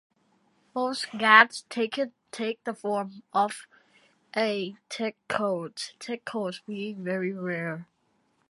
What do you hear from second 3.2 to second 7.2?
of A-Techodes, Techodes being